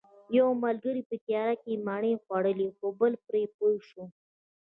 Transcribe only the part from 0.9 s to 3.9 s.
په تیاره کې مڼې خوړلې خو بل پرې پوه